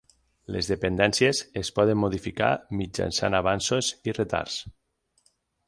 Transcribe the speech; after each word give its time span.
Les 0.53 0.69
dependències 0.71 1.41
es 1.61 1.69
poden 1.81 1.99
modificar 2.05 2.49
mitjançant 2.81 3.39
avanços 3.43 3.93
i 4.11 4.19
retards. 4.21 4.59